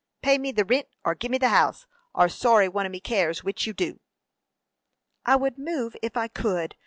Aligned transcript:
Pay 0.23 0.39
me 0.39 0.51
the 0.51 0.65
rint, 0.65 0.87
or 1.05 1.13
give 1.13 1.29
me 1.29 1.37
the 1.37 1.49
house; 1.49 1.85
and 2.15 2.31
sorra 2.31 2.71
one 2.71 2.87
of 2.87 2.91
me 2.91 2.99
cares 2.99 3.43
which 3.43 3.67
you 3.67 3.73
do." 3.73 3.99
"I 5.27 5.35
would 5.35 5.59
move 5.59 5.95
if 6.01 6.17
I 6.17 6.27
could. 6.27 6.75